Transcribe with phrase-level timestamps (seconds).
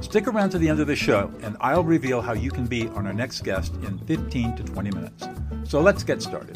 [0.00, 2.88] Stick around to the end of the show, and I'll reveal how you can be
[2.88, 5.28] on our next guest in 15 to 20 minutes.
[5.64, 6.54] So let's get started.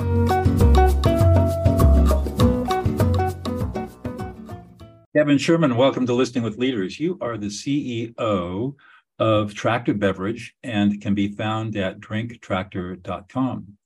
[5.15, 6.99] Kevin Sherman, welcome to Listening with Leaders.
[6.99, 8.75] You are the CEO
[9.19, 13.77] of Tractor Beverage and can be found at drinktractor.com.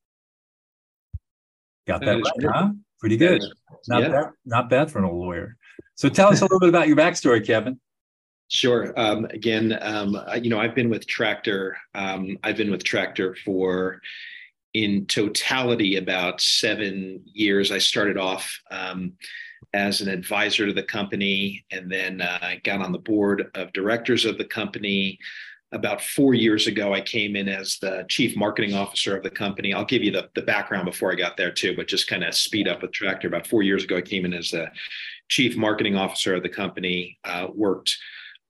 [1.86, 2.70] Got that, that right, huh?
[3.00, 3.42] Pretty good.
[3.88, 4.08] Not yeah.
[4.08, 4.30] bad.
[4.46, 5.56] Not bad for an old lawyer.
[5.96, 7.80] So tell us a little bit about your backstory, Kevin.
[8.48, 8.98] Sure.
[8.98, 11.76] Um, again, um, you know, I've been with Tractor.
[11.94, 14.00] Um, I've been with Tractor for,
[14.72, 17.70] in totality, about seven years.
[17.70, 19.12] I started off um,
[19.74, 24.24] as an advisor to the company, and then uh, got on the board of directors
[24.24, 25.18] of the company.
[25.72, 29.74] About four years ago, I came in as the chief marketing officer of the company.
[29.74, 32.34] I'll give you the, the background before I got there too, but just kind of
[32.34, 33.28] speed up with Tractor.
[33.28, 34.68] About four years ago, I came in as the
[35.28, 37.18] chief marketing officer of the company.
[37.22, 37.94] Uh, worked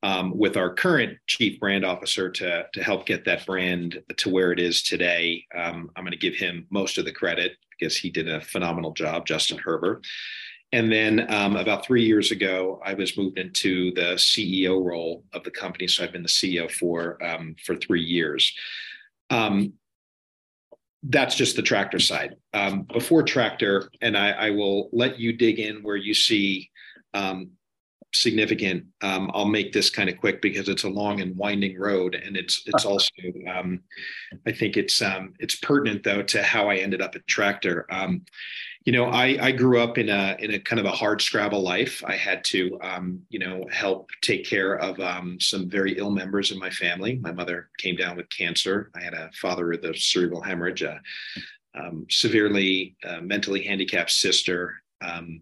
[0.03, 4.53] um, with our current chief brand officer to, to help get that brand to where
[4.53, 5.45] it is today.
[5.55, 8.93] Um, I'm going to give him most of the credit because he did a phenomenal
[8.93, 10.05] job, Justin Herbert.
[10.73, 15.43] And then um, about three years ago, I was moved into the CEO role of
[15.45, 15.89] the company.
[15.89, 18.53] So I've been the CEO for um, for three years.
[19.31, 19.73] Um,
[21.05, 22.37] that's just the tractor side.
[22.53, 26.71] Um, before tractor, and I, I, will let you dig in where you see
[27.15, 27.51] um,
[28.13, 28.85] significant.
[29.03, 32.37] Um, I'll make this kind of quick because it's a long and winding road, and
[32.37, 33.11] it's it's also
[33.53, 33.81] um,
[34.47, 37.87] I think it's um, it's pertinent though to how I ended up at Tractor.
[37.91, 38.25] Um,
[38.85, 41.63] you know, I, I grew up in a in a kind of a hard scrabble
[41.63, 42.03] life.
[42.07, 46.51] I had to um, you know help take care of um, some very ill members
[46.51, 47.17] of my family.
[47.17, 48.91] My mother came down with cancer.
[48.95, 50.83] I had a father with a cerebral hemorrhage.
[50.83, 51.01] A,
[52.09, 55.41] severely uh, mentally handicapped sister, um,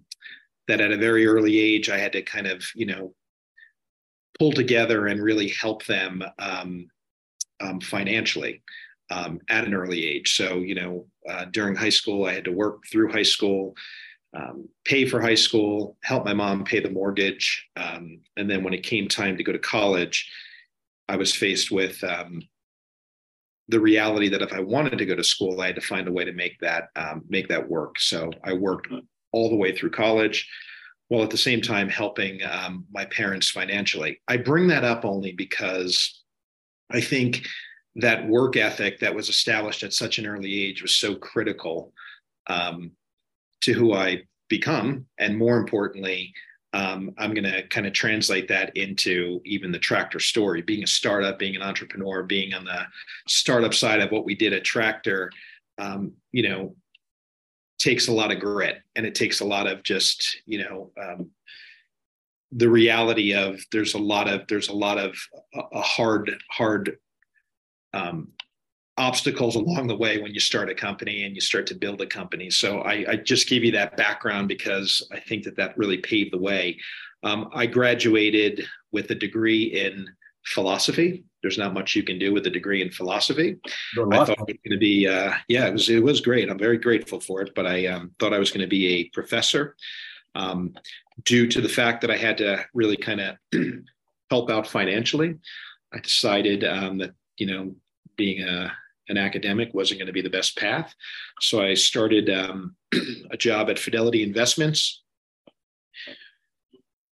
[0.68, 3.14] that at a very early age I had to kind of you know
[4.38, 6.88] pull together and really help them um,
[7.60, 8.62] um, financially
[9.10, 10.36] um, at an early age.
[10.36, 13.74] So you know uh, during high school I had to work through high school.
[14.34, 18.74] Um, pay for high school, help my mom pay the mortgage, um, and then when
[18.74, 20.30] it came time to go to college,
[21.08, 22.42] I was faced with um,
[23.68, 26.12] the reality that if I wanted to go to school, I had to find a
[26.12, 27.98] way to make that um, make that work.
[27.98, 28.88] So I worked
[29.36, 30.48] all the way through college
[31.08, 34.18] while at the same time helping um, my parents financially.
[34.26, 36.22] I bring that up only because
[36.90, 37.46] I think
[37.96, 41.92] that work ethic that was established at such an early age was so critical
[42.48, 42.90] um,
[43.60, 45.06] to who I become.
[45.18, 46.32] And more importantly,
[46.72, 50.62] um, I'm going to kind of translate that into even the tractor story.
[50.62, 52.82] Being a startup, being an entrepreneur, being on the
[53.28, 55.30] startup side of what we did at Tractor,
[55.78, 56.74] um, you know,
[57.78, 61.30] takes a lot of grit and it takes a lot of just you know um,
[62.52, 65.16] the reality of there's a lot of there's a lot of
[65.72, 66.96] a hard hard
[67.92, 68.28] um,
[68.98, 72.06] obstacles along the way when you start a company and you start to build a
[72.06, 75.98] company so I, I just give you that background because i think that that really
[75.98, 76.78] paved the way
[77.22, 80.08] um, i graduated with a degree in
[80.46, 81.24] philosophy.
[81.46, 83.56] There's not much you can do with a degree in philosophy.
[83.96, 86.50] I thought it was going to be, uh, yeah, it was it was great.
[86.50, 87.52] I'm very grateful for it.
[87.54, 89.76] But I um, thought I was going to be a professor,
[90.34, 90.74] um,
[91.22, 93.36] due to the fact that I had to really kind of
[94.30, 95.36] help out financially.
[95.94, 97.76] I decided um, that you know
[98.16, 98.72] being a
[99.08, 100.92] an academic wasn't going to be the best path,
[101.40, 102.74] so I started um,
[103.30, 105.04] a job at Fidelity Investments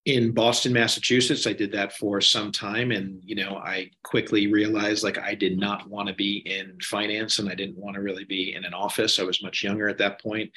[0.04, 1.46] in Boston, Massachusetts.
[1.46, 2.90] I did that for some time.
[2.90, 7.38] And, you know, I quickly realized like I did not want to be in finance
[7.38, 9.18] and I didn't want to really be in an office.
[9.18, 10.50] I was much younger at that point.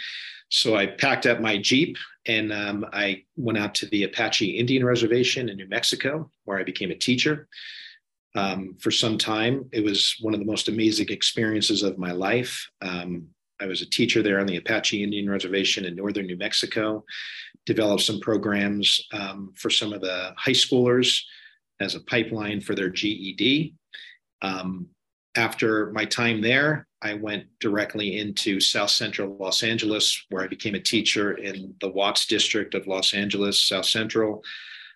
[0.50, 4.86] So I packed up my Jeep and um, I went out to the Apache Indian
[4.86, 7.48] Reservation in New Mexico, where I became a teacher.
[8.36, 12.70] Um, for some time, it was one of the most amazing experiences of my life.
[12.82, 13.30] Um,
[13.60, 17.04] I was a teacher there on the Apache Indian Reservation in northern New Mexico,
[17.66, 21.22] developed some programs um, for some of the high schoolers
[21.80, 23.76] as a pipeline for their GED.
[24.42, 24.88] Um,
[25.36, 30.74] after my time there, I went directly into South Central Los Angeles, where I became
[30.74, 34.44] a teacher in the Watts district of Los Angeles, South Central.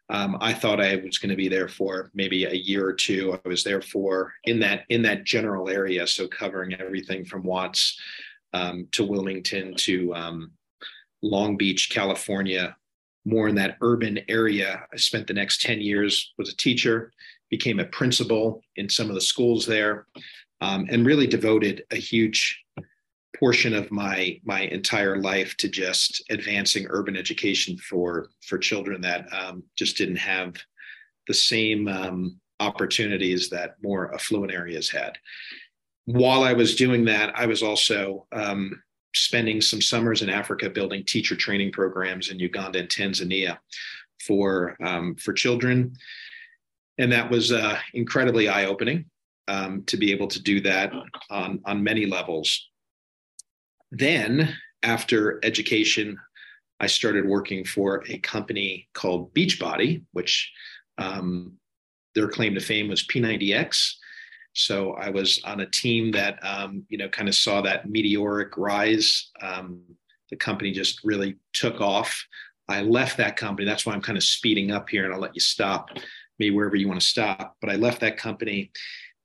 [0.09, 3.37] Um, I thought I was going to be there for maybe a year or two.
[3.45, 7.97] I was there for in that in that general area, so covering everything from Watts
[8.53, 10.51] um, to Wilmington to um,
[11.21, 12.75] Long Beach, California,
[13.25, 14.85] more in that urban area.
[14.91, 17.11] I spent the next 10 years was a teacher,
[17.49, 20.07] became a principal in some of the schools there,
[20.61, 22.63] um, and really devoted a huge
[23.37, 29.25] portion of my my entire life to just advancing urban education for for children that
[29.33, 30.55] um, just didn't have
[31.27, 35.17] the same um, opportunities that more affluent areas had.
[36.05, 38.81] While I was doing that, I was also um,
[39.13, 43.57] spending some summers in Africa building teacher training programs in Uganda and Tanzania
[44.25, 45.93] for um, for children,
[46.97, 49.05] and that was uh, incredibly eye opening
[49.47, 50.91] um, to be able to do that
[51.29, 52.69] on on many levels.
[53.91, 56.17] Then, after education,
[56.79, 60.51] I started working for a company called Beachbody, which
[60.97, 61.53] um,
[62.15, 63.93] their claim to fame was P90X.
[64.53, 68.57] So I was on a team that um, you know kind of saw that meteoric
[68.57, 69.29] rise.
[69.41, 69.81] Um,
[70.29, 72.25] the company just really took off.
[72.67, 73.65] I left that company.
[73.65, 75.89] That's why I'm kind of speeding up here, and I'll let you stop
[76.39, 77.55] me wherever you want to stop.
[77.61, 78.71] But I left that company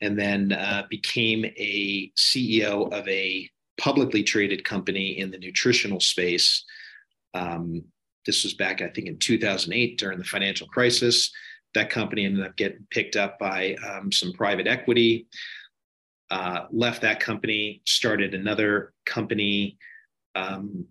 [0.00, 3.48] and then uh, became a CEO of a
[3.78, 6.64] publicly traded company in the nutritional space.
[7.34, 7.84] Um,
[8.24, 11.30] this was back, I think, in 2008 during the financial crisis.
[11.76, 15.26] That company ended up getting picked up by um, some private equity.
[16.30, 19.76] Uh, left that company, started another company,
[20.34, 20.86] um,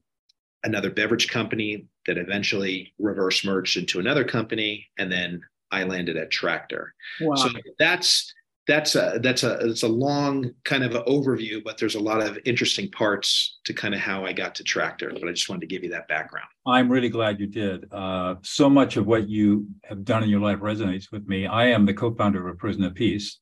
[0.64, 5.42] another beverage company that eventually reverse merged into another company, and then
[5.72, 6.94] I landed at Tractor.
[7.20, 7.36] Wow.
[7.36, 7.50] So
[7.80, 8.32] that's
[8.68, 12.40] that's a that's a it's a long kind of overview, but there's a lot of
[12.46, 15.12] interesting parts to kind of how I got to Tractor.
[15.14, 16.48] But I just wanted to give you that background.
[16.66, 17.86] I'm really glad you did.
[17.92, 21.46] Uh, so much of what you have done in your life resonates with me.
[21.46, 23.38] I am the co-founder of Prison of Peace,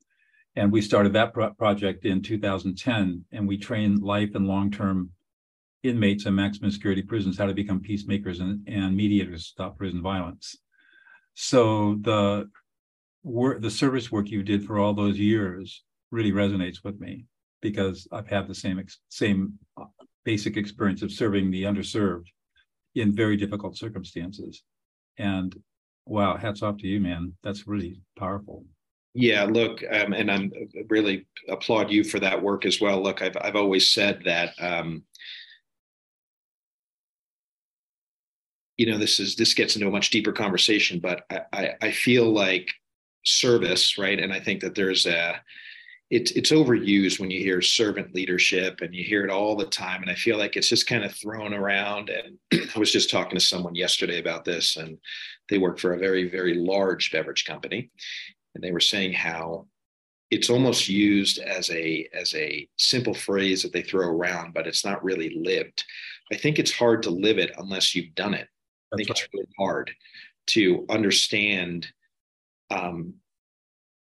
[0.58, 5.10] and we started that pro- project in 2010, and we train life and long-term
[5.84, 10.02] inmates in maximum security prisons how to become peacemakers and, and mediators to stop prison
[10.02, 10.58] violence.
[11.34, 12.50] So the
[13.24, 17.26] work, the service work you did for all those years really resonates with me
[17.62, 19.86] because I've had the same same uh,
[20.26, 22.28] basic experience of serving the underserved
[22.96, 24.64] in very difficult circumstances.
[25.18, 25.56] And
[26.06, 27.34] wow, hats off to you, man.
[27.44, 28.66] That's really powerful.
[29.16, 33.02] Yeah, look, um, and I'm uh, really applaud you for that work as well.
[33.02, 35.04] Look, I've I've always said that um,
[38.78, 41.92] you know this is this gets into a much deeper conversation, but I, I, I
[41.92, 42.68] feel like
[43.24, 44.20] service, right?
[44.20, 45.42] And I think that there's a
[46.10, 50.02] it's it's overused when you hear servant leadership and you hear it all the time.
[50.02, 52.12] And I feel like it's just kind of thrown around.
[52.12, 52.38] And
[52.76, 54.98] I was just talking to someone yesterday about this, and
[55.50, 57.90] they work for a very, very large beverage company.
[58.54, 59.66] And they were saying how
[60.30, 64.86] it's almost used as a as a simple phrase that they throw around, but it's
[64.86, 65.84] not really lived.
[66.32, 68.48] I think it's hard to live it unless you've done it.
[68.94, 69.18] I think right.
[69.18, 69.92] it's really hard
[70.48, 71.88] to understand
[72.74, 73.14] um,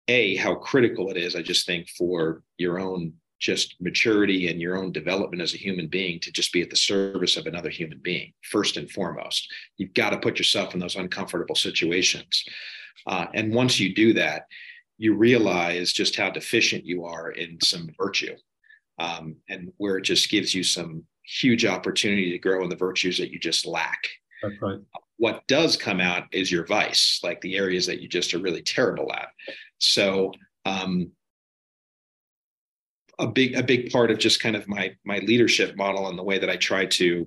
[0.08, 4.76] a how critical it is i just think for your own just maturity and your
[4.76, 7.99] own development as a human being to just be at the service of another human
[8.02, 9.50] being first and foremost.
[9.78, 12.44] You've got to put yourself in those uncomfortable situations.
[13.06, 14.43] Uh, and once you do that
[15.00, 18.36] you realize just how deficient you are in some virtue
[18.98, 23.17] um, and where it just gives you some huge opportunity to grow in the virtues
[23.17, 23.98] that you just lack.
[24.43, 24.79] That's right
[25.20, 28.62] what does come out is your vice, like the areas that you just are really
[28.62, 29.29] terrible at.
[29.77, 30.32] So
[30.65, 31.10] um,
[33.19, 36.22] a big a big part of just kind of my my leadership model and the
[36.22, 37.27] way that I try to,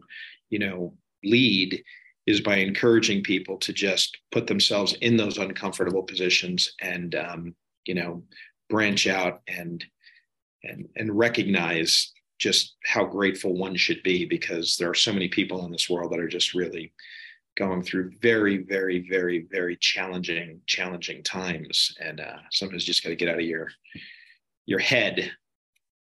[0.49, 1.83] you know, lead
[2.25, 7.93] is by encouraging people to just put themselves in those uncomfortable positions and um, you
[7.93, 8.23] know
[8.71, 9.85] branch out and
[10.63, 15.63] and and recognize just how grateful one should be because there are so many people
[15.63, 16.91] in this world that are just really
[17.55, 21.95] going through very, very, very, very challenging, challenging times.
[21.99, 23.69] And uh, sometimes you just got to get out of your
[24.65, 25.31] your head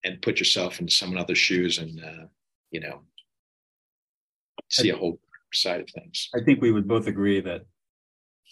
[0.05, 2.25] and put yourself in someone else's shoes and uh,
[2.71, 3.01] you know
[4.69, 5.19] see a whole
[5.53, 6.29] side of things.
[6.35, 7.61] I think we would both agree that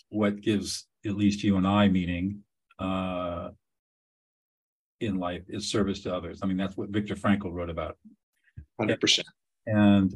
[0.10, 2.43] what gives at least you and I meaning
[2.79, 3.50] uh,
[5.00, 6.39] in life is service to others.
[6.43, 7.98] I mean, that's what Viktor Frankl wrote about.
[8.79, 9.27] Hundred percent.
[9.65, 10.13] And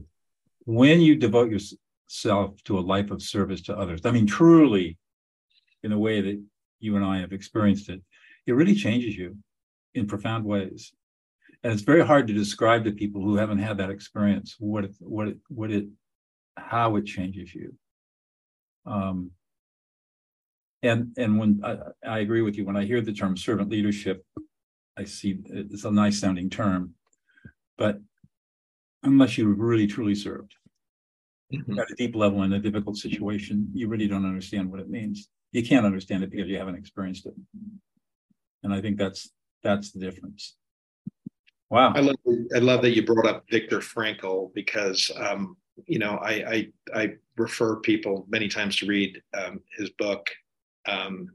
[0.66, 1.60] when you devote your,
[2.08, 4.02] self to a life of service to others.
[4.06, 4.98] I mean, truly,
[5.84, 6.42] in a way that
[6.80, 8.02] you and I have experienced it,
[8.46, 9.38] it really changes you
[9.94, 10.94] in profound ways.
[11.64, 14.96] And it's very hard to describe to people who haven't had that experience what it,
[15.00, 15.88] what it, what it,
[16.58, 17.74] how it changes you.
[18.86, 19.32] Um,
[20.84, 24.24] and and when I, I agree with you, when I hear the term servant leadership,
[24.96, 26.94] I see it's a nice sounding term,
[27.78, 28.00] but
[29.02, 30.56] unless you really truly served
[31.54, 31.80] mm-hmm.
[31.80, 35.30] at a deep level in a difficult situation, you really don't understand what it means.
[35.52, 37.34] You can't understand it because you haven't experienced it.
[38.64, 39.32] And I think that's
[39.64, 40.56] that's the difference.
[41.70, 41.94] Wow.
[41.96, 42.16] I love
[42.56, 47.14] I love that you brought up Viktor Frankl because um, you know I, I I
[47.38, 50.30] refer people many times to read um, his book.
[50.88, 51.32] Um,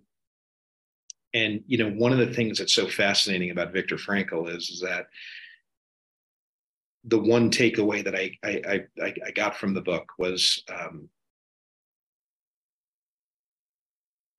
[1.35, 4.81] and you know one of the things that's so fascinating about Viktor Frankl is, is
[4.81, 5.07] that
[7.05, 11.09] the one takeaway that I I I, I got from the book was um,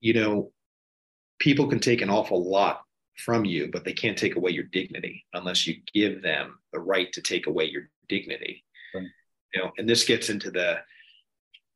[0.00, 0.52] you know
[1.38, 2.82] people can take an awful lot
[3.16, 7.12] from you, but they can't take away your dignity unless you give them the right
[7.12, 8.64] to take away your dignity.
[8.94, 9.06] Right.
[9.52, 10.78] You know, and this gets into the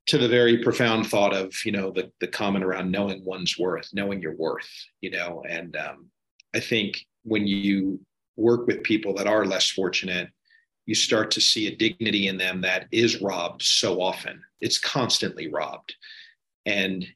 [0.06, 3.88] to the very profound thought of you know the the comment around knowing one's worth,
[3.92, 4.70] knowing your worth.
[5.00, 6.10] You know, and um,
[6.54, 8.00] I think when you
[8.36, 10.28] work with people that are less fortunate,
[10.86, 14.42] you start to see a dignity in them that is robbed so often.
[14.60, 15.94] It's constantly robbed,
[16.64, 17.06] and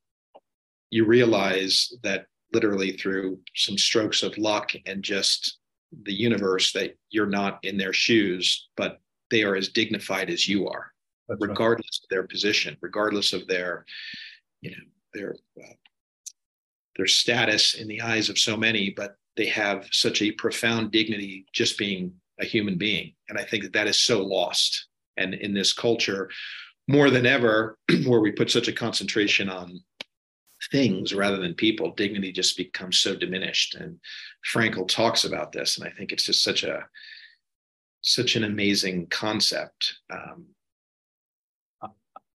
[0.90, 5.58] you realize that literally through some strokes of luck and just
[6.02, 9.00] the universe that you're not in their shoes, but
[9.30, 10.92] they are as dignified as you are,
[11.28, 12.04] That's regardless right.
[12.04, 13.84] of their position, regardless of their,
[14.60, 14.84] you know,
[15.14, 15.74] their uh,
[16.96, 21.46] their status in the eyes of so many, but they have such a profound dignity
[21.52, 24.86] just being a human being, and I think that that is so lost.
[25.16, 26.30] And in this culture,
[26.88, 29.80] more than ever, where we put such a concentration on
[30.70, 33.74] things rather than people, dignity just becomes so diminished.
[33.74, 33.98] And
[34.52, 36.86] Frankl talks about this, and I think it's just such a
[38.02, 39.96] such an amazing concept.
[40.10, 40.46] Um,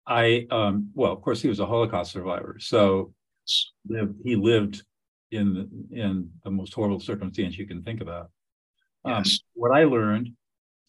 [0.07, 3.13] I um, well, of course, he was a Holocaust survivor, so
[4.24, 4.83] he lived
[5.31, 8.29] in in the most horrible circumstance you can think about.
[9.05, 9.24] Um.
[9.53, 10.31] What I learned,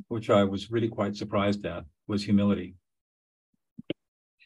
[0.08, 2.74] which I was really quite surprised at, was humility.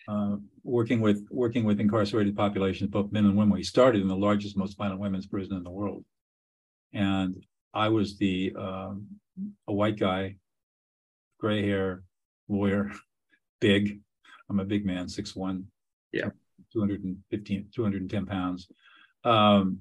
[0.09, 3.55] Uh, working with working with incarcerated populations, both men and women.
[3.55, 6.05] We started in the largest, most violent women's prison in the world,
[6.93, 9.07] and I was the um,
[9.69, 10.37] a white guy,
[11.39, 12.03] gray hair,
[12.49, 12.91] lawyer,
[13.61, 14.01] big.
[14.49, 15.67] I'm a big man, six one,
[16.13, 16.31] yeah,
[16.73, 18.69] 215, 210 pounds.
[19.25, 19.81] Um,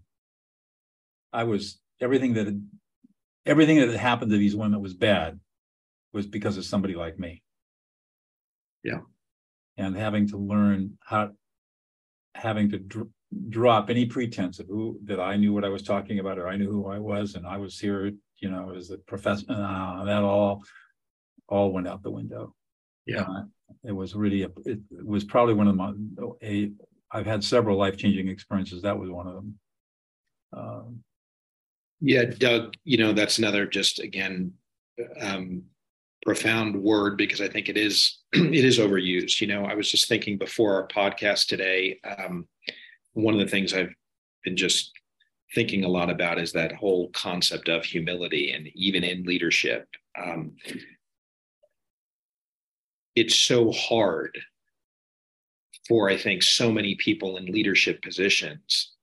[1.33, 2.67] I was everything that had,
[3.49, 5.39] everything that had happened to these women was bad,
[6.13, 7.43] was because of somebody like me.
[8.83, 8.99] Yeah
[9.79, 11.31] and having to learn how
[12.35, 13.07] having to dr-
[13.47, 16.57] drop any pretense of who that I knew what I was talking about or I
[16.57, 19.45] knew who I was and I was here, you know, as a professor.
[19.49, 20.61] Uh, that all
[21.47, 22.53] all went out the window.
[23.05, 23.43] Yeah, uh,
[23.85, 25.93] it was really a, it, it was probably one of my
[26.43, 26.71] a.
[27.11, 28.83] I've had several life changing experiences.
[28.83, 29.59] That was one of them.
[30.51, 31.03] Um,
[32.01, 32.75] yeah, Doug.
[32.83, 34.53] You know, that's another just again
[35.19, 35.63] um,
[36.25, 39.41] profound word because I think it is it is overused.
[39.41, 41.99] You know, I was just thinking before our podcast today.
[42.03, 42.47] Um,
[43.13, 43.93] one of the things I've
[44.43, 44.91] been just
[45.55, 49.87] thinking a lot about is that whole concept of humility, and even in leadership,
[50.17, 50.53] um,
[53.15, 54.37] it's so hard
[55.87, 58.93] for I think so many people in leadership positions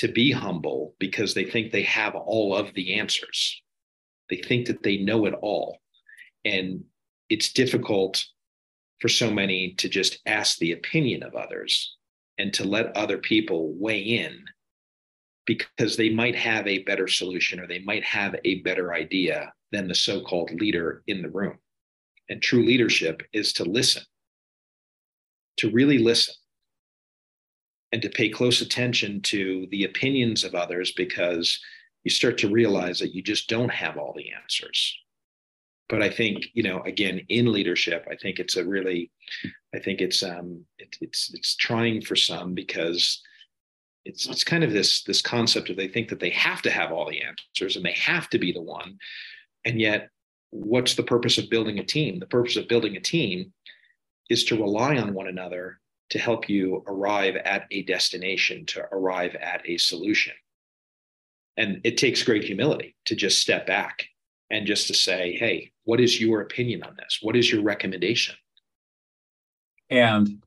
[0.00, 3.62] to be humble because they think they have all of the answers.
[4.30, 5.78] They think that they know it all
[6.44, 6.84] and
[7.28, 8.24] it's difficult
[9.00, 11.96] for so many to just ask the opinion of others
[12.38, 14.42] and to let other people weigh in
[15.46, 19.86] because they might have a better solution or they might have a better idea than
[19.86, 21.58] the so called leader in the room.
[22.28, 24.02] And true leadership is to listen,
[25.58, 26.34] to really listen,
[27.92, 31.58] and to pay close attention to the opinions of others because
[32.04, 34.96] you start to realize that you just don't have all the answers.
[35.88, 39.10] But I think you know again in leadership I think it's a really
[39.74, 43.20] I think it's um it, it's it's trying for some because
[44.04, 46.92] it's it's kind of this this concept of they think that they have to have
[46.92, 48.98] all the answers and they have to be the one.
[49.64, 50.10] And yet
[50.50, 52.18] what's the purpose of building a team?
[52.18, 53.52] The purpose of building a team
[54.28, 55.80] is to rely on one another
[56.10, 60.34] to help you arrive at a destination to arrive at a solution
[61.60, 64.06] and it takes great humility to just step back
[64.50, 67.18] and just to say, hey, what is your opinion on this?
[67.20, 68.34] What is your recommendation?
[69.90, 70.42] And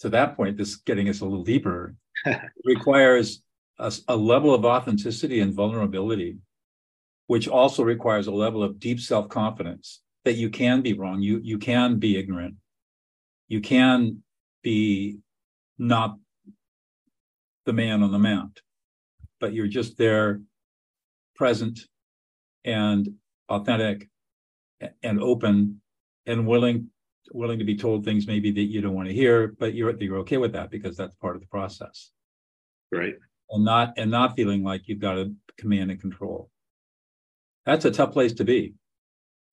[0.00, 1.94] to that point, this getting us a little deeper
[2.64, 3.42] requires
[3.78, 6.38] a, a level of authenticity and vulnerability,
[7.26, 11.40] which also requires a level of deep self confidence that you can be wrong, you
[11.42, 12.54] you can be ignorant,
[13.48, 14.22] you can
[14.62, 15.18] be
[15.78, 16.16] not
[17.66, 18.60] the man on the mount,
[19.40, 20.40] but you're just there,
[21.34, 21.80] present
[22.64, 23.08] and
[23.48, 24.08] authentic
[25.02, 25.80] and open
[26.26, 26.90] and willing
[27.32, 30.18] willing to be told things maybe that you don't want to hear, but you're you're
[30.18, 32.10] okay with that because that's part of the process.
[32.92, 33.14] Right.
[33.50, 36.50] And not and not feeling like you've got to command and control.
[37.66, 38.74] That's a tough place to be.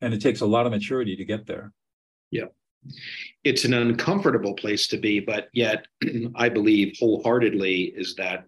[0.02, 1.72] And it takes a lot of maturity to get there.
[2.32, 2.46] Yeah.
[3.44, 5.86] It's an uncomfortable place to be, but yet
[6.36, 8.46] I believe wholeheartedly is that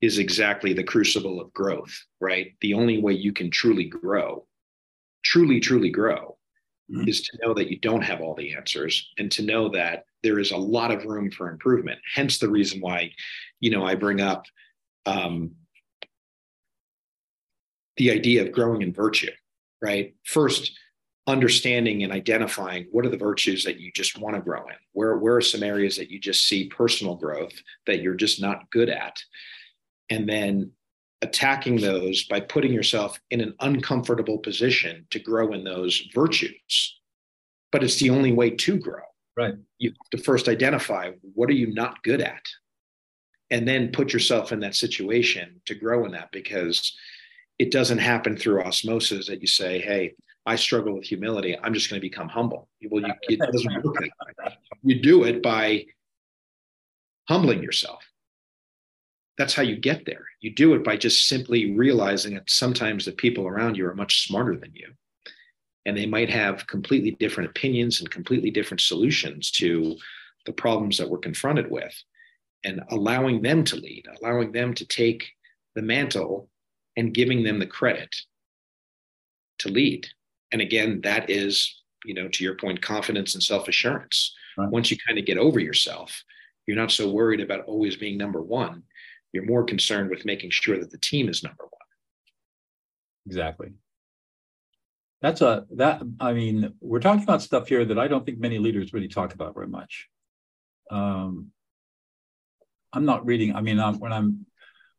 [0.00, 2.54] is exactly the crucible of growth, right?
[2.60, 4.46] The only way you can truly grow,
[5.22, 6.38] truly, truly grow,
[6.90, 7.08] mm-hmm.
[7.08, 10.38] is to know that you don't have all the answers and to know that there
[10.38, 11.98] is a lot of room for improvement.
[12.14, 13.12] Hence the reason why,
[13.60, 14.44] you know, I bring up
[15.06, 15.52] um,
[17.96, 19.30] the idea of growing in virtue,
[19.82, 20.14] right?
[20.24, 20.72] First,
[21.26, 24.76] understanding and identifying what are the virtues that you just want to grow in?
[24.92, 27.52] Where where are some areas that you just see personal growth
[27.86, 29.22] that you're just not good at?
[30.08, 30.72] And then
[31.22, 36.98] attacking those by putting yourself in an uncomfortable position to grow in those virtues.
[37.72, 39.02] But it's the only way to grow.
[39.36, 39.54] Right.
[39.78, 42.42] You have to first identify what are you not good at?
[43.50, 46.96] And then put yourself in that situation to grow in that because
[47.58, 50.14] it doesn't happen through osmosis that you say hey
[50.50, 53.96] i struggle with humility i'm just going to become humble well you, it doesn't work
[54.00, 55.84] that way you do it by
[57.28, 58.02] humbling yourself
[59.40, 60.26] that's how you get there.
[60.42, 64.26] You do it by just simply realizing that sometimes the people around you are much
[64.26, 64.92] smarter than you.
[65.86, 69.96] And they might have completely different opinions and completely different solutions to
[70.44, 71.94] the problems that we're confronted with.
[72.64, 75.30] And allowing them to lead, allowing them to take
[75.74, 76.50] the mantle
[76.98, 78.14] and giving them the credit
[79.60, 80.06] to lead.
[80.52, 84.34] And again, that is, you know, to your point, confidence and self assurance.
[84.56, 84.70] Right.
[84.70, 86.24] Once you kind of get over yourself,
[86.66, 88.82] you're not so worried about always being number one
[89.32, 91.70] you're more concerned with making sure that the team is number one.
[93.26, 93.72] Exactly.
[95.22, 98.58] That's a that I mean, we're talking about stuff here that I don't think many
[98.58, 100.08] leaders really talk about very much.
[100.90, 101.48] Um,
[102.92, 103.54] I'm not reading.
[103.54, 104.46] I mean, I'm, when I'm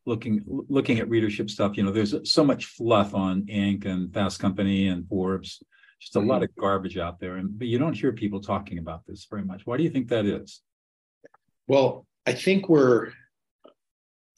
[0.06, 3.86] looking looking at readership stuff, you know, there's so much fluff on Inc.
[3.86, 5.62] and Fast Company and Forbes.
[6.00, 6.28] Just a mm-hmm.
[6.28, 9.44] lot of garbage out there, and but you don't hear people talking about this very
[9.44, 9.66] much.
[9.66, 10.60] Why do you think that is?
[11.68, 13.12] Well, I think we're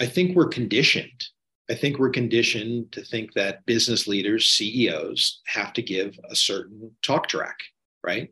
[0.01, 1.25] I think we're conditioned.
[1.71, 6.91] I think we're conditioned to think that business leaders, CEOs, have to give a certain
[7.03, 7.57] talk track,
[8.03, 8.31] right?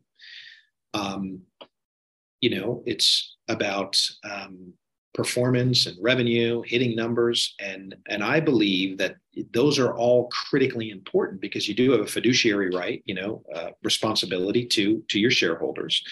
[0.92, 1.40] Um,
[2.42, 4.74] you know, it's about um,
[5.14, 9.16] performance and revenue, hitting numbers, and and I believe that
[9.52, 13.70] those are all critically important because you do have a fiduciary right, you know, uh,
[13.82, 16.02] responsibility to to your shareholders.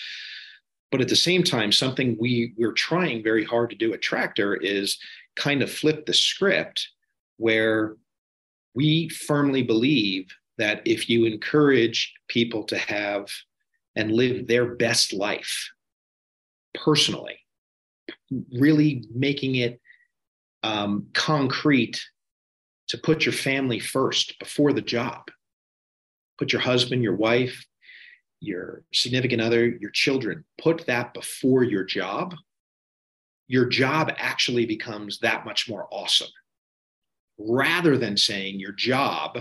[0.90, 4.54] But at the same time, something we we're trying very hard to do at Tractor
[4.56, 4.98] is
[5.36, 6.88] kind of flip the script
[7.36, 7.96] where
[8.74, 10.26] we firmly believe
[10.58, 13.30] that if you encourage people to have
[13.96, 15.70] and live their best life
[16.74, 17.39] personally,
[18.52, 19.80] really making it
[20.62, 22.02] um, concrete
[22.88, 25.30] to put your family first before the job.
[26.38, 27.64] Put your husband, your wife,
[28.40, 32.34] your significant other, your children, put that before your job
[33.50, 36.28] your job actually becomes that much more awesome
[37.36, 39.40] rather than saying your job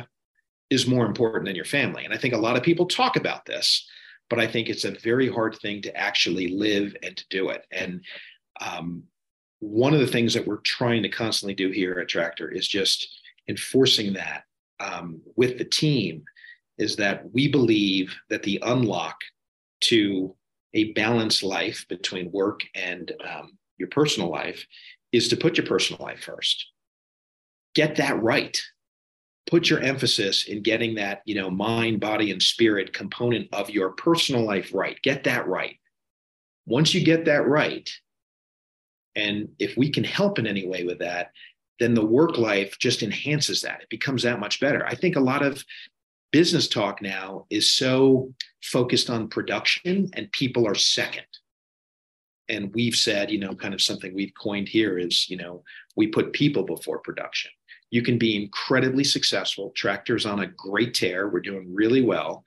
[0.71, 2.05] is more important than your family.
[2.05, 3.87] And I think a lot of people talk about this,
[4.27, 7.67] but I think it's a very hard thing to actually live and to do it.
[7.71, 8.03] And
[8.59, 9.03] um,
[9.59, 13.19] one of the things that we're trying to constantly do here at Tractor is just
[13.47, 14.43] enforcing that
[14.79, 16.23] um, with the team
[16.77, 19.17] is that we believe that the unlock
[19.81, 20.35] to
[20.73, 24.65] a balanced life between work and um, your personal life
[25.11, 26.67] is to put your personal life first.
[27.75, 28.59] Get that right.
[29.49, 33.91] Put your emphasis in getting that, you know, mind, body, and spirit component of your
[33.91, 35.01] personal life right.
[35.01, 35.77] Get that right.
[36.65, 37.89] Once you get that right,
[39.19, 41.31] and if we can help in any way with that,
[41.79, 43.81] then the work life just enhances that.
[43.81, 44.85] It becomes that much better.
[44.85, 45.63] I think a lot of
[46.31, 51.25] business talk now is so focused on production and people are second
[52.49, 55.63] and we've said, you know, kind of something we've coined here is, you know,
[55.95, 57.51] we put people before production.
[57.91, 59.71] You can be incredibly successful.
[59.75, 61.29] Tractor's on a great tear.
[61.29, 62.43] We're doing really well.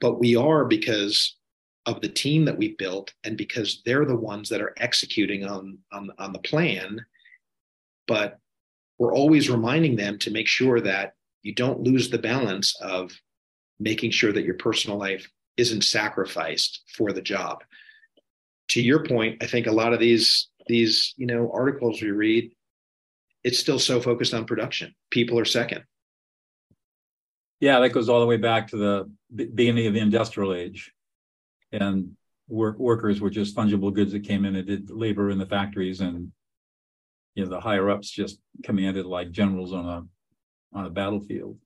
[0.00, 1.36] But we are because
[1.86, 5.78] of the team that we built and because they're the ones that are executing on,
[5.92, 7.04] on, on the plan.
[8.06, 8.38] But
[8.98, 13.12] we're always reminding them to make sure that you don't lose the balance of
[13.78, 17.62] making sure that your personal life isn't sacrificed for the job.
[18.70, 22.50] To your point, I think a lot of these these you know articles we read
[23.42, 24.94] it's still so focused on production.
[25.10, 25.84] People are second.
[27.60, 30.93] Yeah that goes all the way back to the beginning of the industrial age
[31.74, 32.16] and
[32.48, 36.00] work, workers were just fungible goods that came in and did labor in the factories.
[36.00, 36.32] And
[37.34, 40.04] you know the higher ups just commanded like generals on a
[40.76, 41.58] on a battlefield.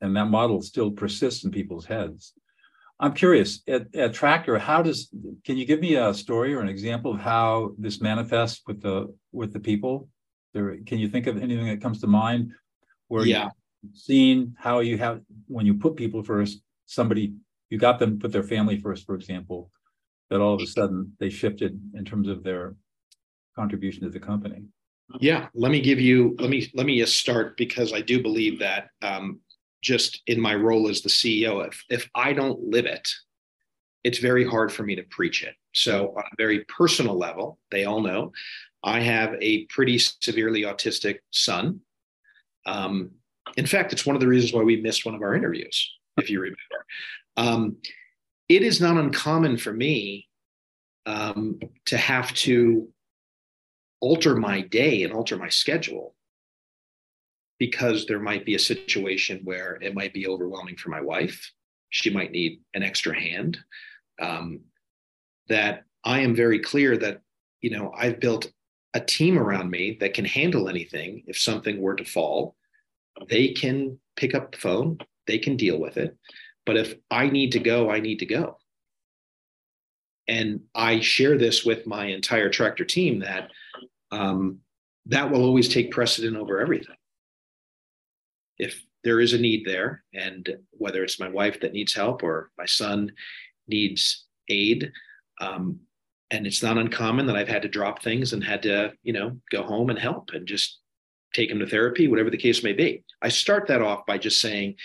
[0.00, 2.34] And that model still persists in people's heads.
[3.00, 5.10] I'm curious at, at tractor how does
[5.44, 9.14] can you give me a story or an example of how this manifests with the
[9.32, 10.08] with the people?
[10.52, 12.52] There can you think of anything that comes to mind
[13.08, 13.50] where yeah.
[13.82, 17.34] you've seen how you have when you put people first somebody
[17.70, 19.70] you got them put their family first for example
[20.30, 22.74] that all of a sudden they shifted in terms of their
[23.54, 24.64] contribution to the company.
[25.20, 28.58] Yeah let me give you let me let me just start because i do believe
[28.58, 29.40] that um,
[29.82, 33.06] just in my role as the ceo if if i don't live it
[34.04, 35.54] it's very hard for me to preach it.
[35.72, 38.32] So on a very personal level they all know
[38.82, 41.80] i have a pretty severely autistic son.
[42.66, 43.10] Um,
[43.56, 46.30] in fact it's one of the reasons why we missed one of our interviews if
[46.30, 46.86] you remember
[47.36, 47.76] um,
[48.48, 50.28] it is not uncommon for me
[51.06, 52.88] um, to have to
[54.00, 56.14] alter my day and alter my schedule
[57.58, 61.50] because there might be a situation where it might be overwhelming for my wife.
[61.90, 63.58] She might need an extra hand.
[64.20, 64.60] Um,
[65.48, 67.20] that I am very clear that,
[67.60, 68.50] you know, I've built
[68.94, 72.56] a team around me that can handle anything if something were to fall.
[73.28, 76.16] They can pick up the phone, they can deal with it.
[76.66, 78.58] But if I need to go, I need to go.
[80.26, 83.50] And I share this with my entire tractor team that
[84.10, 84.60] um,
[85.06, 86.96] that will always take precedent over everything.
[88.58, 92.50] If there is a need there, and whether it's my wife that needs help or
[92.56, 93.12] my son
[93.68, 94.90] needs aid,
[95.40, 95.80] um,
[96.30, 99.38] and it's not uncommon that I've had to drop things and had to, you know,
[99.50, 100.78] go home and help and just
[101.34, 103.04] take him to therapy, whatever the case may be.
[103.20, 104.76] I start that off by just saying,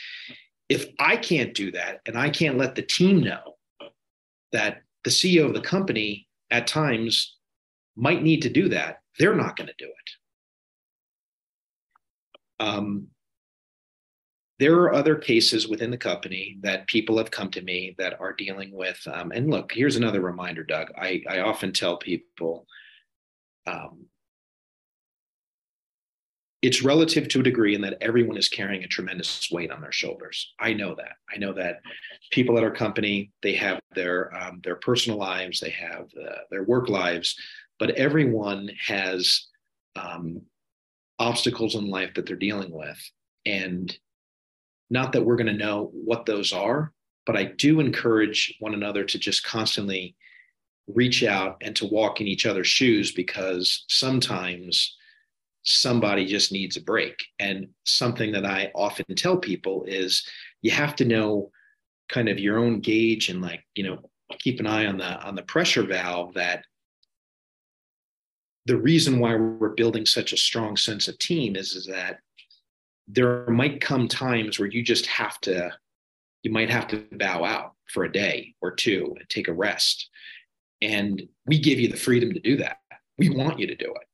[0.70, 3.58] if I can't do that and I can't let the team know
[4.52, 7.36] that the CEO of the company at times
[7.96, 10.12] might need to do that, they're not going to do it.
[12.62, 13.08] Um,
[14.60, 18.34] there are other cases within the company that people have come to me that are
[18.34, 19.02] dealing with.
[19.12, 20.92] Um, and look, here's another reminder, Doug.
[20.98, 22.68] I, I often tell people
[23.66, 24.06] um,
[26.62, 29.92] it's relative to a degree in that everyone is carrying a tremendous weight on their
[29.92, 30.54] shoulders.
[30.60, 31.14] I know that.
[31.34, 31.80] I know that
[32.32, 36.64] people at our company they have their um, their personal lives, they have uh, their
[36.64, 37.36] work lives,
[37.80, 39.48] but everyone has
[39.96, 40.42] um,
[41.18, 43.00] obstacles in life that they're dealing with,
[43.46, 43.98] and
[44.90, 46.92] not that we're going to know what those are,
[47.26, 50.16] but I do encourage one another to just constantly
[50.88, 54.98] reach out and to walk in each other's shoes because sometimes
[55.70, 57.24] somebody just needs a break.
[57.38, 60.28] And something that I often tell people is
[60.62, 61.52] you have to know
[62.10, 64.00] kind of your own gauge and like, you know,
[64.40, 66.66] keep an eye on the on the pressure valve that
[68.66, 72.20] the reason why we're building such a strong sense of team is, is that
[73.08, 75.72] there might come times where you just have to
[76.44, 80.10] you might have to bow out for a day or two and take a rest.
[80.82, 82.78] And we give you the freedom to do that.
[83.18, 84.09] We want you to do it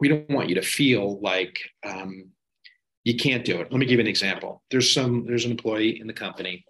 [0.00, 2.30] we don't want you to feel like um,
[3.04, 3.70] you can't do it.
[3.70, 4.62] Let me give you an example.
[4.70, 6.64] There's some there's an employee in the company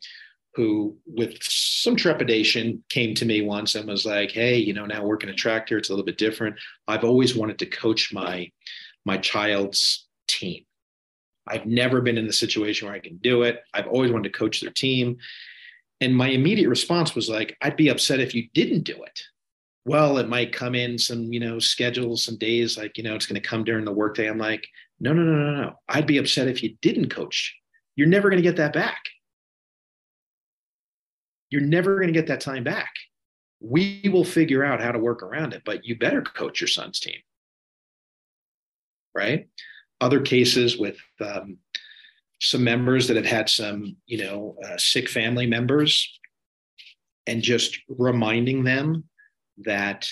[0.54, 5.04] who, with some trepidation, came to me once and was like, "Hey, you know, now
[5.04, 6.56] working a tractor, it's a little bit different.
[6.88, 8.50] I've always wanted to coach my
[9.04, 10.64] my child's team.
[11.46, 13.62] I've never been in the situation where I can do it.
[13.72, 15.18] I've always wanted to coach their team."
[16.02, 19.22] And my immediate response was like, "I'd be upset if you didn't do it."
[19.86, 23.26] Well, it might come in some, you know, schedules, some days like, you know, it's
[23.26, 24.28] going to come during the workday.
[24.28, 24.66] I'm like,
[24.98, 25.72] no, no, no, no, no.
[25.88, 27.54] I'd be upset if you didn't coach.
[27.94, 28.98] You're never going to get that back.
[31.50, 32.90] You're never going to get that time back.
[33.60, 36.98] We will figure out how to work around it, but you better coach your son's
[36.98, 37.20] team.
[39.14, 39.48] Right.
[40.00, 41.58] Other cases with um,
[42.40, 46.18] some members that have had some, you know, uh, sick family members
[47.28, 49.04] and just reminding them
[49.58, 50.08] that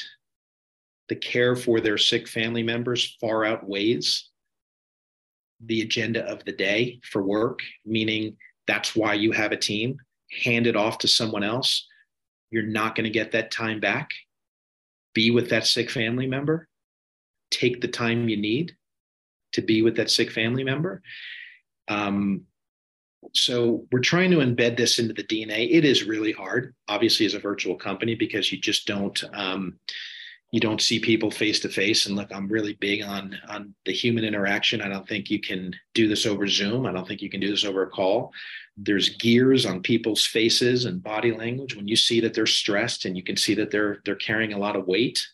[1.08, 4.30] the care for their sick family members far outweighs
[5.60, 9.98] the agenda of the day for work, meaning that's why you have a team.
[10.44, 11.86] Hand it off to someone else.
[12.50, 14.10] You're not going to get that time back.
[15.14, 16.68] Be with that sick family member.
[17.50, 18.74] Take the time you need
[19.52, 21.02] to be with that sick family member.
[21.88, 22.46] Um,
[23.32, 25.70] so we're trying to embed this into the DNA.
[25.70, 29.78] It is really hard, obviously, as a virtual company, because you just don't um,
[30.50, 33.92] you don't see people face to face and look i'm really big on on the
[33.92, 34.80] human interaction.
[34.80, 36.86] I don't think you can do this over zoom.
[36.86, 38.32] I don't think you can do this over a call.
[38.76, 41.74] There's gears on people's faces and body language.
[41.74, 44.58] When you see that they're stressed and you can see that they're they're carrying a
[44.58, 45.26] lot of weight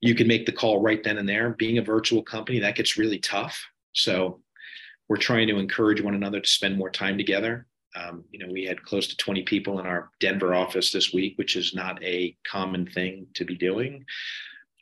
[0.00, 1.50] you can make the call right then and there.
[1.50, 3.60] Being a virtual company that gets really tough.
[3.92, 4.40] So
[5.08, 7.66] we're trying to encourage one another to spend more time together.
[7.94, 11.38] Um, you know we had close to 20 people in our denver office this week
[11.38, 14.04] which is not a common thing to be doing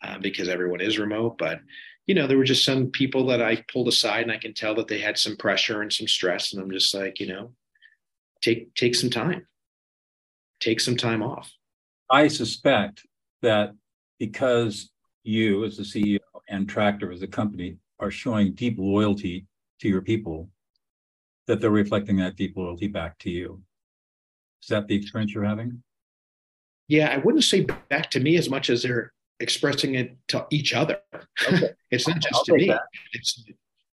[0.03, 1.61] uh, because everyone is remote but
[2.09, 4.75] you know there were just some people that i pulled aside and i can tell
[4.75, 7.53] that they had some pressure and some stress and i'm just like you know
[8.45, 9.47] take take some time.
[10.61, 11.51] Take some time off.
[12.11, 13.07] I suspect
[13.43, 13.75] that
[14.19, 14.91] because
[15.23, 19.47] you as the ceo and tractor as a company are showing deep loyalty
[19.81, 20.49] to your people
[21.47, 23.63] that they're reflecting that deep loyalty back to you
[24.63, 25.83] is that the experience you're having
[26.89, 30.75] yeah i wouldn't say back to me as much as they're expressing it to each
[30.75, 30.99] other
[31.49, 31.71] okay.
[31.91, 32.83] it's not just I'll to me that.
[33.13, 33.45] it's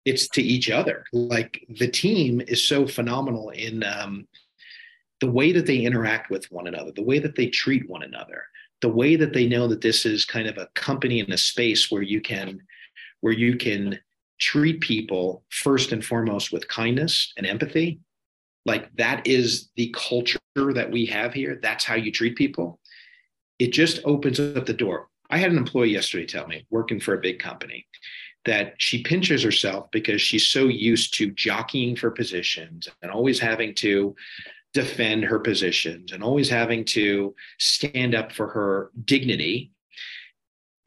[0.06, 1.06] it's to each other.
[1.13, 4.28] Like the team is so phenomenal in um,
[5.20, 8.44] the way that they interact with one another, the way that they treat one another,
[8.82, 11.91] the way that they know that this is kind of a company in a space
[11.91, 12.60] where you can
[13.22, 14.00] where you can
[14.41, 17.99] treat people first and foremost with kindness and empathy.
[18.65, 21.60] Like that is the culture that we have here.
[21.62, 22.80] That's how you treat people.
[23.60, 25.08] It just opens up the door.
[25.30, 27.86] I had an employee yesterday tell me, working for a big company,
[28.45, 33.75] that she pinches herself because she's so used to jockeying for positions and always having
[33.75, 34.15] to
[34.73, 39.71] defend her positions and always having to stand up for her dignity.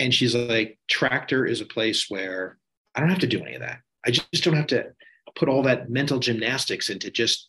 [0.00, 2.58] And she's like, Tractor is a place where
[2.94, 3.80] I don't have to do any of that.
[4.06, 4.92] I just don't have to
[5.34, 7.48] put all that mental gymnastics into just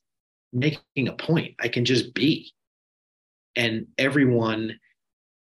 [0.54, 1.56] making a point.
[1.60, 2.52] I can just be.
[3.56, 4.80] And everyone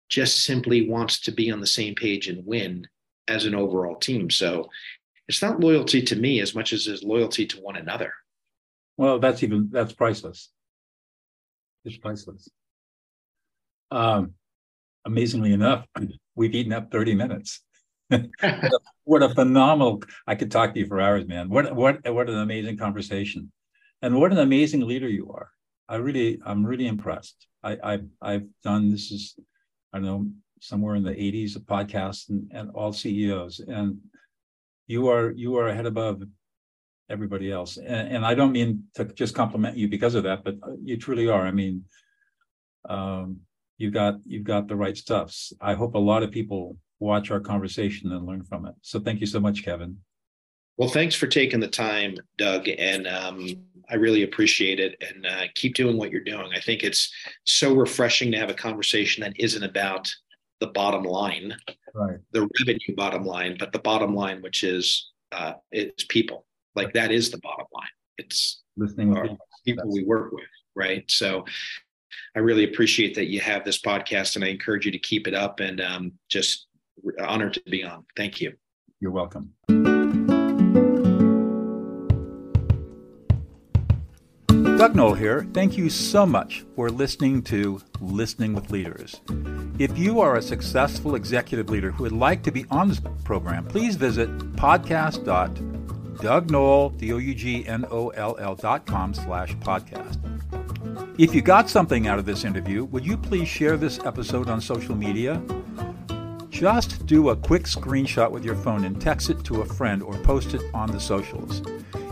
[0.09, 2.87] just simply wants to be on the same page and win
[3.27, 4.29] as an overall team.
[4.29, 4.69] So
[5.27, 8.13] it's not loyalty to me as much as it's loyalty to one another.
[8.97, 10.49] Well, that's even that's priceless.
[11.85, 12.49] It's priceless.
[13.91, 14.33] Um,
[15.05, 15.85] amazingly enough,
[16.35, 17.61] we've eaten up 30 minutes.
[19.03, 21.49] What, a, phenomenal I could talk to you for hours, man.
[21.49, 23.51] What what what an amazing conversation.
[24.01, 25.49] And what an amazing leader you are.
[25.87, 27.47] I really I'm really impressed.
[27.63, 29.35] I I I've done this is
[29.93, 30.25] I don't know
[30.59, 33.59] somewhere in the 80s of podcasts and, and all CEOs.
[33.59, 33.97] And
[34.87, 36.23] you are you are ahead above
[37.09, 37.77] everybody else.
[37.77, 41.27] And, and I don't mean to just compliment you because of that, but you truly
[41.27, 41.45] are.
[41.45, 41.83] I mean,
[42.87, 43.41] um,
[43.77, 45.53] you've got you've got the right stuffs.
[45.61, 48.75] I hope a lot of people watch our conversation and learn from it.
[48.81, 49.97] So thank you so much, Kevin.
[50.77, 53.47] Well, thanks for taking the time, Doug, and um,
[53.89, 54.95] I really appreciate it.
[55.07, 56.49] And uh, keep doing what you're doing.
[56.55, 57.13] I think it's
[57.43, 60.11] so refreshing to have a conversation that isn't about
[60.59, 61.55] the bottom line,
[61.93, 62.17] right.
[62.31, 66.45] the revenue bottom line, but the bottom line, which is uh, it's people.
[66.75, 67.85] Like that is the bottom line.
[68.17, 71.03] It's listening with people, people we work with, right?
[71.11, 71.45] So
[72.35, 75.35] I really appreciate that you have this podcast, and I encourage you to keep it
[75.35, 75.59] up.
[75.59, 76.67] And um, just
[77.19, 78.05] honored to be on.
[78.15, 78.53] Thank you.
[78.99, 79.53] You're welcome.
[84.83, 85.47] Doug Noll here.
[85.53, 89.21] Thank you so much for listening to Listening with Leaders.
[89.79, 93.65] If you are a successful executive leader who would like to be on this program,
[93.65, 94.27] please visit
[94.57, 100.17] podcast.dougnoll, D-O-U-G-N-O-L-L dot com slash podcast.
[101.17, 104.59] If you got something out of this interview, would you please share this episode on
[104.59, 105.41] social media?
[106.53, 110.13] Just do a quick screenshot with your phone and text it to a friend or
[110.19, 111.63] post it on the socials.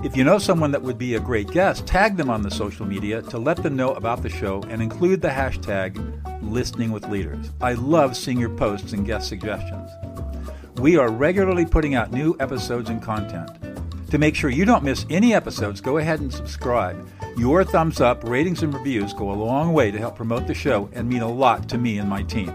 [0.04, 2.88] If you know someone that would be a great guest, tag them on the social
[2.88, 5.95] media to let them know about the show and include the hashtag
[6.41, 7.51] listening with leaders.
[7.62, 9.91] I love seeing your posts and guest suggestions.
[10.77, 13.51] We are regularly putting out new episodes and content.
[14.10, 17.08] To make sure you don't miss any episodes, go ahead and subscribe.
[17.38, 20.89] Your thumbs up, ratings, and reviews go a long way to help promote the show
[20.93, 22.51] and mean a lot to me and my team.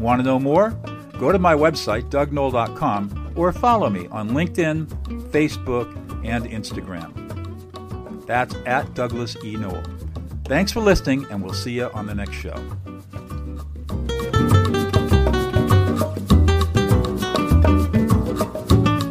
[0.00, 0.76] Want to know more?
[1.24, 4.84] Go to my website, dougnoll.com, or follow me on LinkedIn,
[5.30, 5.88] Facebook,
[6.22, 8.26] and Instagram.
[8.26, 9.56] That's at Douglas E.
[9.56, 9.82] Noll.
[10.44, 12.62] Thanks for listening, and we'll see you on the next show.